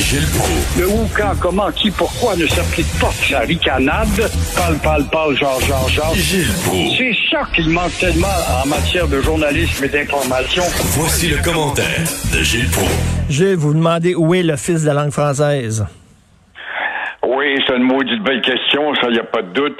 [0.00, 0.78] Gilles Proulx.
[0.78, 4.08] Le où, quand, comment, qui, pourquoi ne s'applique pas la ricanade?
[4.56, 6.14] Parle, parle, parle, genre, genre, genre.
[6.14, 6.96] Gilles Proulx.
[6.98, 8.26] C'est ça qu'il manque tellement
[8.62, 10.62] en matière de journalisme et d'information.
[10.98, 12.90] Voici le commentaire de Gilles Proulx.
[13.28, 15.86] Je vais vous demander où est l'Office de la langue française.
[17.22, 19.78] Oui, c'est une maudite belle question, ça, il n'y a pas de doute.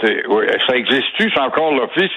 [0.66, 2.12] Ça existe-tu, c'est encore l'Office?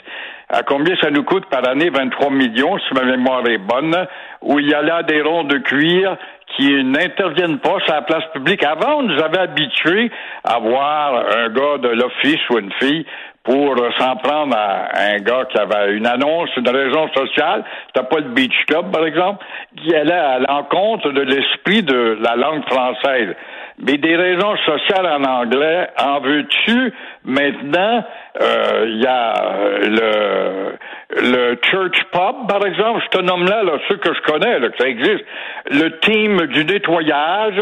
[0.49, 1.89] À combien ça nous coûte par année?
[1.89, 3.95] 23 millions, si ma mémoire est bonne,
[4.41, 6.15] où il y a là des ronds de cuir
[6.55, 8.63] qui n'interviennent pas sur la place publique.
[8.63, 10.11] Avant, on nous avait habitués
[10.43, 13.05] à voir un gars de l'Office ou une fille
[13.43, 18.19] pour s'en prendre à un gars qui avait une annonce, une raison sociale, c'était pas
[18.19, 19.43] le Beach Club, par exemple,
[19.77, 23.35] qui allait à l'encontre de l'esprit de la langue française.
[23.79, 26.93] Mais des raisons sociales en anglais, en veux-tu?
[27.25, 28.03] Maintenant?
[28.41, 30.77] euh, Il y a euh,
[31.09, 34.59] le, le Church Pub, par exemple, je te nomme là, là ceux que je connais,
[34.59, 35.25] là, que ça existe.
[35.71, 37.61] Le team du nettoyage,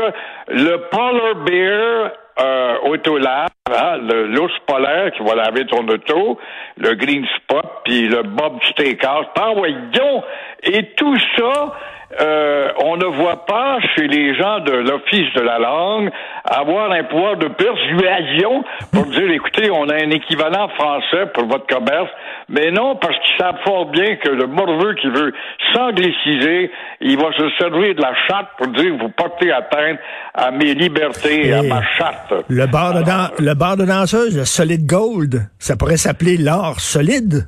[0.50, 6.39] le Polar Bear euh, Autolab, hein, l'ours polaire qui va laver ton auto,
[6.78, 9.28] le Green Spot, puis le Bob Steakhouse.
[9.36, 10.23] Donc,
[10.64, 11.73] et tout ça,
[12.20, 16.09] euh, on ne voit pas chez les gens de l'Office de la langue
[16.45, 21.67] avoir un pouvoir de persuasion pour dire, écoutez, on a un équivalent français pour votre
[21.67, 22.09] commerce,
[22.50, 25.32] mais non, parce qu'ils savent fort bien que le morveux qui veut
[25.73, 30.00] s'angliciser, il va se servir de la charte pour dire, vous portez atteinte
[30.34, 32.34] à mes libertés et à ma charte.
[32.50, 36.80] Le bar de, dan- le bar de danseuse, le Solid Gold, ça pourrait s'appeler l'or
[36.80, 37.48] solide.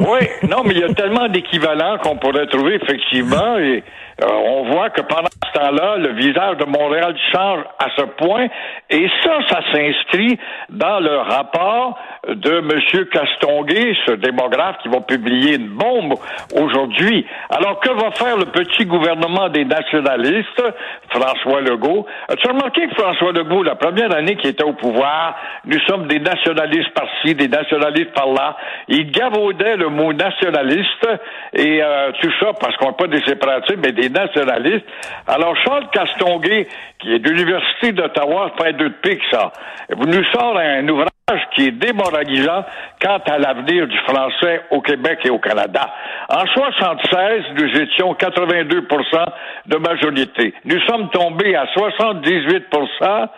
[0.00, 3.82] Oui, non, mais il y a tellement d'équivalents qu'on pourrait trouver effectivement et
[4.22, 8.48] euh, on voit que pendant ce temps-là, le visage de Montréal change à ce point
[8.90, 10.38] et ça, ça s'inscrit
[10.70, 13.04] dans le rapport de M.
[13.06, 16.14] Castonguay, ce démographe qui va publier une bombe
[16.54, 17.26] aujourd'hui.
[17.50, 20.62] Alors, que va faire le petit gouvernement des nationalistes,
[21.10, 22.06] François Legault?
[22.28, 26.20] As-tu remarqué que François Legault, la première année qu'il était au pouvoir, nous sommes des
[26.20, 28.56] nationalistes par-ci, des nationalistes par-là.
[28.88, 31.08] Il gavaudait le mot nationaliste
[31.54, 34.86] et euh, tout ça parce qu'on n'est pas des séparatistes, mais des nationalistes.
[35.26, 36.68] Alors, Charles Castonguay,
[36.98, 39.52] qui est de l'Université d'Ottawa, deux de pique, ça.
[39.96, 41.07] Nous sort un ouvrage
[41.54, 42.64] qui est démoralisant
[43.00, 45.90] quant à l'avenir du français au Québec et au Canada.
[46.28, 49.26] En 76, nous étions 82%
[49.66, 50.54] de majorité.
[50.64, 53.28] Nous sommes tombés à 78%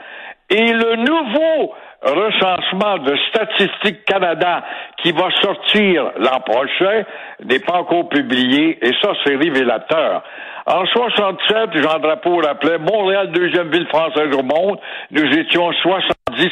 [0.51, 4.65] et le nouveau recensement de Statistique Canada
[5.03, 7.05] qui va sortir l'an prochain
[7.45, 10.23] n'est pas encore publié et ça c'est révélateur.
[10.67, 14.79] En 67, Jean Drapeau rappelait Montréal, deuxième ville française au monde,
[15.11, 16.51] nous étions 70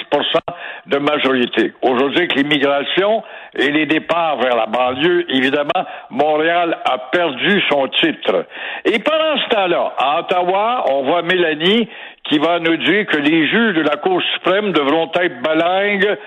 [0.88, 1.72] de majorité.
[1.82, 3.22] Aujourd'hui, avec l'immigration
[3.54, 8.47] et les départs vers la banlieue, évidemment, Montréal a perdu son titre.
[8.84, 11.88] Et pendant ce temps-là, à Ottawa, on voit Mélanie
[12.25, 16.19] qui va nous dire que les juges de la Cour suprême devront être bilingues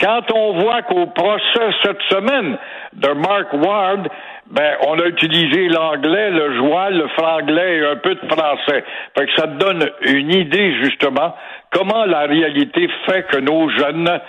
[0.00, 2.58] quand on voit qu'au procès cette semaine
[2.92, 4.08] de Mark Ward,
[4.50, 8.84] ben, on a utilisé l'anglais, le joual, le franglais et un peu de français.
[9.16, 11.34] Fait que ça donne une idée, justement,
[11.70, 14.20] comment la réalité fait que nos jeunes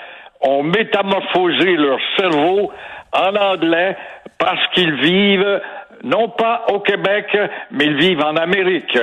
[0.42, 2.72] ont métamorphosé leur cerveau
[3.12, 3.96] en anglais
[4.38, 5.62] parce qu'ils vivent
[6.04, 7.26] non pas au Québec,
[7.72, 8.98] mais ils vivent en Amérique.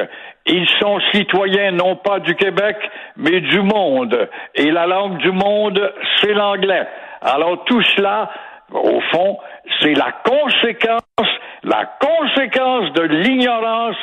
[0.47, 2.77] Ils sont citoyens non pas du Québec,
[3.17, 4.29] mais du monde.
[4.55, 6.87] Et la langue du monde, c'est l'anglais.
[7.23, 8.31] Alors tout cela,
[8.73, 9.39] au fond,
[9.81, 11.31] c'est la conséquence,
[11.63, 13.97] la conséquence de l'ignorance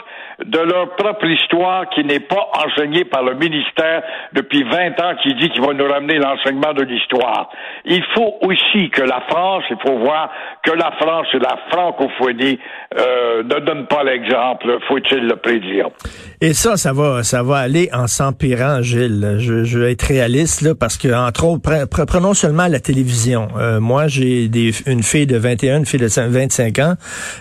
[0.45, 4.03] de leur propre histoire qui n'est pas enseignée par le ministère
[4.33, 7.49] depuis 20 ans qui dit qu'il va nous ramener l'enseignement de l'histoire.
[7.85, 10.29] Il faut aussi que la France, il faut voir
[10.63, 12.59] que la France et la francophonie
[12.99, 15.87] euh, ne donnent pas l'exemple, faut-il le prédire.
[16.41, 19.35] Et ça, ça va, ça va aller en s'empirant, Gilles.
[19.37, 22.79] Je, je vais être réaliste là, parce que entre autres, pre- pre- prenons seulement la
[22.79, 23.47] télévision.
[23.59, 24.49] Euh, moi, j'ai
[24.87, 26.93] une fille de 21, une fille de 25 ans.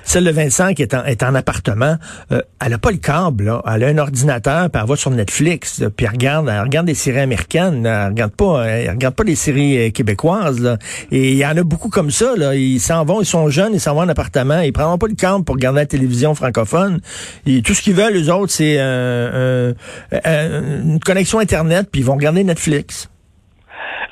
[0.02, 1.94] Celle de 25 est en, est en appartement.
[2.32, 3.62] Euh, elle n'a pas le câble, là.
[3.66, 6.94] Elle a un ordinateur, puis elle va sur Netflix, puis elle regarde, elle regarde des
[6.94, 10.76] séries américaines, elle regarde pas, elle regarde pas les séries euh, québécoises, là.
[11.10, 12.54] Et il y en a beaucoup comme ça, là.
[12.54, 15.14] Ils s'en vont, ils sont jeunes, ils s'en vont en appartement, ils prendront pas le
[15.14, 17.00] câble pour regarder la télévision francophone.
[17.46, 19.72] Et tout ce qu'ils veulent, les autres, c'est euh,
[20.12, 23.10] une connexion Internet, puis ils vont regarder Netflix.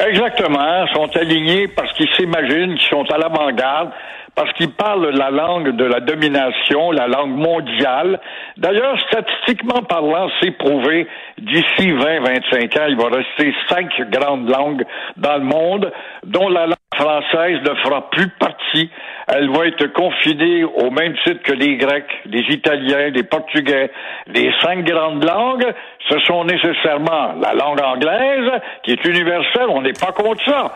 [0.00, 3.90] Exactement, sont alignés parce qu'ils s'imaginent qu'ils sont à l'avant-garde,
[4.38, 8.20] parce qu'ils parlent la langue de la domination, la langue mondiale.
[8.56, 11.08] D'ailleurs, statistiquement parlant, c'est prouvé,
[11.38, 14.84] d'ici 20-25 ans, il va rester cinq grandes langues
[15.16, 15.92] dans le monde,
[16.24, 18.90] dont la langue française ne fera plus partie.
[19.28, 23.90] Elle va être confinée au même titre que les Grecs, les Italiens, les Portugais.
[24.26, 25.66] Les cinq grandes langues,
[26.08, 28.50] ce sont nécessairement la langue anglaise,
[28.82, 30.72] qui est universelle, on n'est pas contre ça.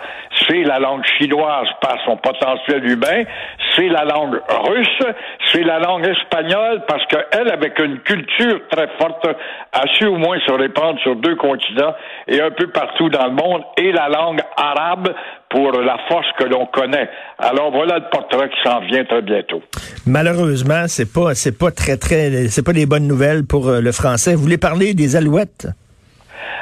[0.47, 3.23] C'est la langue chinoise par son potentiel humain,
[3.77, 5.03] c'est la langue russe,
[5.53, 9.27] c'est la langue espagnole parce qu'elle, avec une culture très forte,
[9.73, 11.95] a su au moins se répandre sur deux continents
[12.29, 15.09] et un peu partout dans le monde, et la langue arabe
[15.49, 17.09] pour la force que l'on connaît.
[17.39, 19.63] Alors voilà le portrait qui s'en vient très bientôt.
[20.07, 23.93] Malheureusement, c'est pas c'est pas très très c'est pas des bonnes nouvelles pour euh, le
[23.93, 24.35] français.
[24.35, 25.69] Vous voulez parler des alouettes?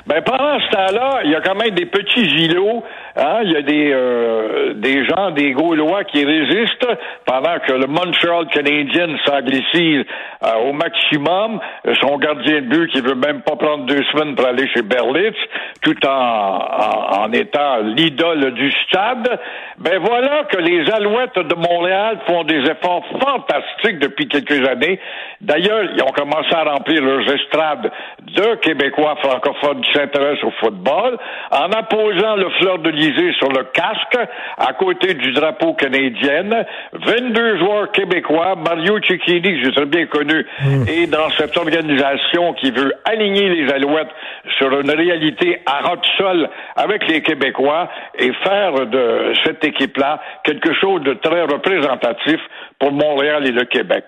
[0.07, 2.83] Ben pendant ce temps-là, il y a quand même des petits îlots.
[3.17, 3.41] Hein?
[3.45, 6.89] Il y a des euh, des gens, des Gaulois qui résistent
[7.27, 10.05] pendant que le Montreal Canadian s'anglicise
[10.45, 11.61] euh, au maximum.
[12.01, 15.37] Son gardien de but qui veut même pas prendre deux semaines pour aller chez Berlitz,
[15.83, 19.39] tout en, en, étant l'idole du stade.
[19.79, 25.01] Ben voilà que les Alouettes de Montréal font des efforts fantastiques depuis quelques années.
[25.41, 27.91] D'ailleurs, ils ont commencé à remplir leurs estrades
[28.23, 31.19] de Québécois francophones qui s'intéressent au football
[31.51, 32.91] en apposant le fleur de
[33.39, 34.19] sur le casque
[34.59, 36.65] à côté du drapeau canadien.
[36.93, 40.85] 22 joueurs québécois, Mario Cicchini, je très bien connu, hmm.
[40.89, 44.11] et dans cette organisation qui veut aligner les Alouettes
[44.59, 47.89] sur une réalité à rock sol avec les Québécois
[48.19, 52.41] et faire de cette équipe-là quelque chose de très représentatif
[52.79, 54.05] pour Montréal et le Québec.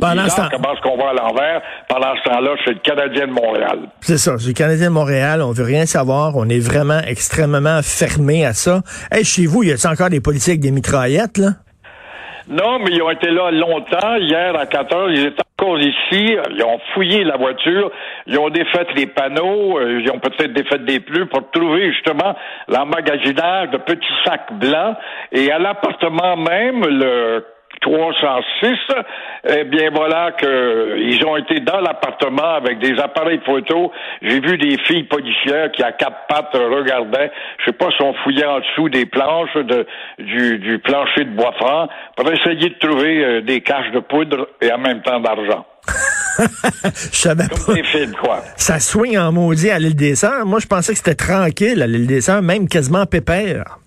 [0.00, 1.60] Pendant ce comment ce qu'on voit à l'envers.
[1.88, 3.78] Pendant ce temps-là, c'est le Canadien de Montréal.
[4.00, 5.42] C'est ça, c'est le Canadien de Montréal.
[5.42, 6.36] On veut rien savoir.
[6.36, 8.82] On est vraiment extrêmement fermé à ça.
[9.22, 11.40] Chez vous, y a-t-il encore des politiques des mitraillettes?
[12.48, 14.16] Non, mais ils ont été là longtemps.
[14.16, 16.36] Hier, à 4 heures, ils étaient encore ici.
[16.50, 17.90] Ils ont fouillé la voiture.
[18.26, 19.78] Ils ont défait les panneaux.
[19.78, 22.34] Euh, ils ont peut-être défait des pneus pour trouver justement
[22.68, 24.96] l'emmagasinage de petits sacs blancs.
[25.30, 27.44] Et à l'appartement même, le
[27.82, 28.78] 306,
[29.48, 33.92] eh bien voilà que ils ont été dans l'appartement avec des appareils photo.
[34.22, 38.14] J'ai vu des filles policières qui à quatre pattes regardaient, je sais pas si on
[38.22, 39.86] fouillait en dessous des planches de,
[40.18, 44.72] du, plancher de bois franc pour essayer de trouver euh, des caches de poudre et
[44.72, 45.66] en même temps d'argent.
[46.84, 48.42] je savais Comme Des films, quoi.
[48.56, 50.46] Ça swing en maudit à l'île des Sœurs.
[50.46, 53.78] Moi, je pensais que c'était tranquille à l'île des Sœurs, même quasiment pépère.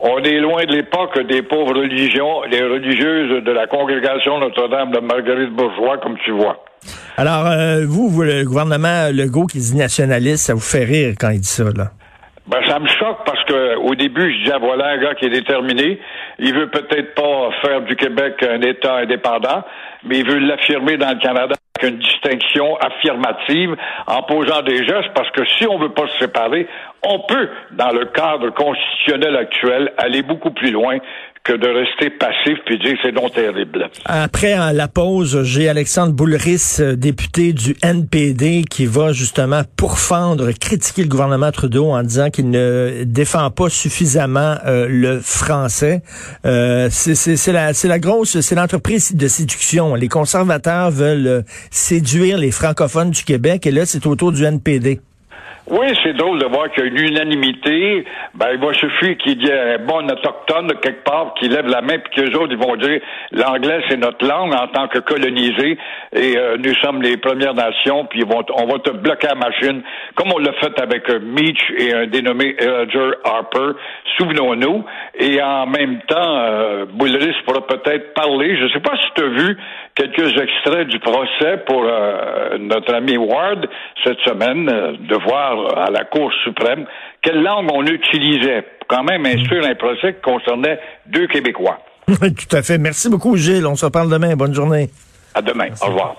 [0.00, 5.00] On est loin de l'époque des pauvres religions, les religieuses de la congrégation Notre-Dame de
[5.00, 6.64] Marguerite Bourgeois, comme tu vois.
[7.16, 11.30] Alors, euh, vous, vous, le gouvernement Legault qui dit nationaliste, ça vous fait rire quand
[11.30, 11.90] il dit ça, là?
[12.46, 15.30] Ben, ça me choque parce que au début, je disais, voilà un gars qui est
[15.30, 16.00] déterminé.
[16.38, 19.64] Il veut peut-être pas faire du Québec un État indépendant,
[20.04, 25.12] mais il veut l'affirmer dans le Canada avec une distinction affirmative en posant des gestes
[25.14, 26.66] parce que si on veut pas se séparer,
[27.02, 30.98] on peut, dans le cadre constitutionnel actuel, aller beaucoup plus loin
[31.48, 33.88] que de rester passif puis dire c'est donc terrible.
[34.04, 41.02] Après la pause, j'ai Alexandre Boulris, euh, député du NPD, qui va justement pourfendre, critiquer
[41.02, 46.02] le gouvernement Trudeau en disant qu'il ne défend pas suffisamment euh, le français.
[46.44, 49.94] Euh, c'est la, la grosse, c'est l'entreprise de séduction.
[49.94, 55.00] Les conservateurs veulent séduire les francophones du Québec et là c'est autour du NPD.
[55.70, 58.04] Oui, c'est drôle de voir qu'il y a une unanimité.
[58.34, 61.82] Ben, il va suffire qu'il y ait un bon autochtone quelque part qui lève la
[61.82, 63.00] main puis qu'eux autres, ils vont dire
[63.32, 65.76] l'anglais, c'est notre langue en tant que colonisé
[66.14, 69.82] et euh, nous sommes les Premières Nations puis vont, on va te bloquer la machine
[70.14, 73.72] comme on l'a fait avec euh, Meach et un dénommé Roger Harper.
[74.16, 74.84] Souvenons-nous.
[75.18, 78.56] Et en même temps, euh, Boulris pourra peut-être parler.
[78.56, 79.58] Je ne sais pas si tu as vu
[79.98, 83.66] quelques extraits du procès pour euh, notre ami Ward
[84.04, 86.86] cette semaine, de voir à la Cour suprême,
[87.20, 91.78] quelle langue on utilisait pour quand même instruire un procès qui concernait deux Québécois.
[92.06, 92.78] Tout à fait.
[92.78, 93.66] Merci beaucoup, Gilles.
[93.66, 94.34] On se reparle demain.
[94.36, 94.88] Bonne journée.
[95.34, 95.68] À demain.
[95.82, 96.16] Au revoir.